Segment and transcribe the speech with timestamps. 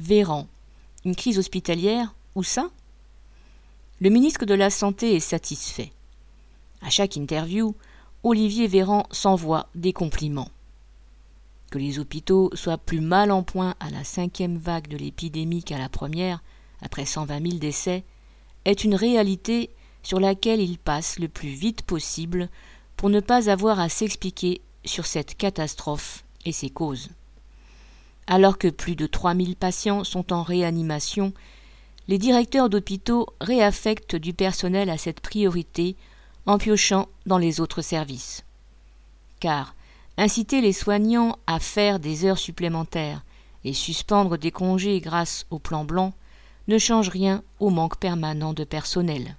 [0.00, 0.46] Véran,
[1.04, 2.70] une crise hospitalière, où ça?
[4.00, 5.90] Le ministre de la Santé est satisfait.
[6.82, 7.74] À chaque interview,
[8.22, 10.50] Olivier Véran s'envoie des compliments.
[11.72, 15.78] Que les hôpitaux soient plus mal en point à la cinquième vague de l'épidémie qu'à
[15.78, 16.42] la première,
[16.80, 18.04] après 120 000 décès,
[18.64, 19.70] est une réalité
[20.04, 22.48] sur laquelle il passe le plus vite possible
[22.96, 27.10] pour ne pas avoir à s'expliquer sur cette catastrophe et ses causes.
[28.30, 31.32] Alors que plus de 3000 patients sont en réanimation,
[32.08, 35.96] les directeurs d'hôpitaux réaffectent du personnel à cette priorité
[36.44, 38.44] en piochant dans les autres services.
[39.40, 39.74] Car
[40.18, 43.24] inciter les soignants à faire des heures supplémentaires
[43.64, 46.12] et suspendre des congés grâce au plan blanc
[46.68, 49.36] ne change rien au manque permanent de personnel.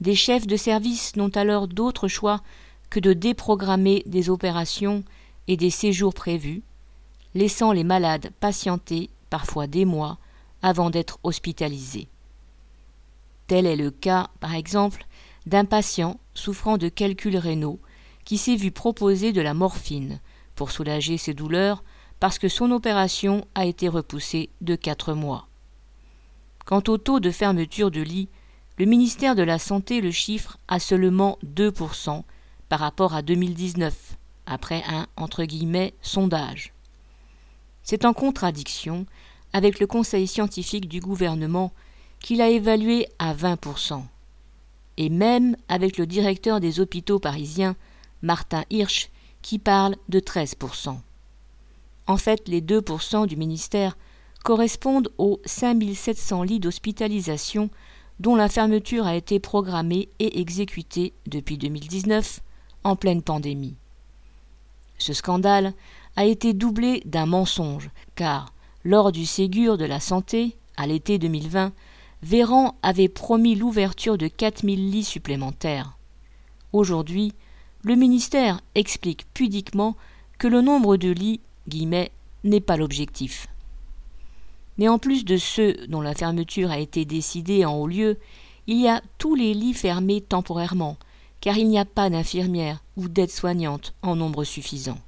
[0.00, 2.42] Des chefs de service n'ont alors d'autre choix
[2.90, 5.02] que de déprogrammer des opérations
[5.48, 6.62] et des séjours prévus,
[7.34, 10.18] laissant les malades patienter parfois des mois
[10.62, 12.08] avant d'être hospitalisés.
[13.46, 15.06] Tel est le cas, par exemple,
[15.46, 17.80] d'un patient souffrant de calculs rénaux
[18.24, 20.20] qui s'est vu proposer de la morphine
[20.54, 21.82] pour soulager ses douleurs
[22.20, 25.48] parce que son opération a été repoussée de quatre mois.
[26.66, 28.28] Quant au taux de fermeture de lits,
[28.78, 32.22] le ministère de la Santé le chiffre à seulement 2%
[32.68, 36.72] par rapport à 2019, après un entre guillemets sondage.
[37.82, 39.06] C'est en contradiction
[39.52, 41.72] avec le conseil scientifique du gouvernement
[42.20, 44.02] qui l'a évalué à 20%,
[44.96, 47.76] et même avec le directeur des hôpitaux parisiens,
[48.22, 49.08] Martin Hirsch,
[49.42, 50.98] qui parle de 13%.
[52.06, 53.96] En fait, les 2% du ministère
[54.44, 57.70] correspondent aux 5700 lits d'hospitalisation
[58.18, 62.40] dont la fermeture a été programmée et exécutée depuis 2019
[62.84, 63.76] en pleine pandémie.
[64.98, 65.72] Ce scandale
[66.16, 68.52] a été doublé d'un mensonge, car
[68.84, 71.72] lors du Ségur de la santé, à l'été 2020,
[72.22, 75.96] Véran avait promis l'ouverture de 4000 lits supplémentaires.
[76.72, 77.32] Aujourd'hui,
[77.82, 79.96] le ministère explique pudiquement
[80.38, 81.40] que le nombre de lits
[82.44, 83.46] n'est pas l'objectif.
[84.78, 88.18] Mais en plus de ceux dont la fermeture a été décidée en haut lieu,
[88.66, 90.96] il y a tous les lits fermés temporairement,
[91.40, 94.98] car il n'y a pas d'infirmières ou d'aides-soignantes en nombre suffisant.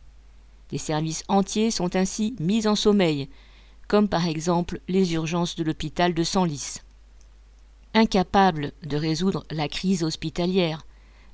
[0.73, 3.29] Des services entiers sont ainsi mis en sommeil,
[3.89, 6.79] comme par exemple les urgences de l'hôpital de Senlis.
[7.93, 10.87] Incapable de résoudre la crise hospitalière,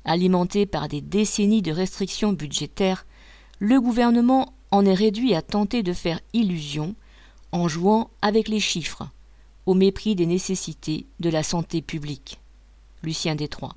[0.04, 3.06] alimentée par des décennies de restrictions budgétaires,
[3.60, 6.97] le gouvernement en est réduit à tenter de faire illusion
[7.53, 9.09] en jouant avec les chiffres,
[9.66, 12.41] au mépris des nécessités de la santé publique.
[13.05, 13.76] Lucien Détroit.